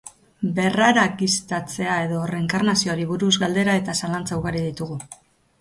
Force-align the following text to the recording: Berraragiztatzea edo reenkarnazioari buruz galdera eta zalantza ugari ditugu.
Berraragiztatzea 0.59 1.99
edo 2.05 2.23
reenkarnazioari 2.31 3.05
buruz 3.13 3.31
galdera 3.45 3.77
eta 3.83 3.99
zalantza 4.03 4.41
ugari 4.41 4.65
ditugu. 4.71 4.99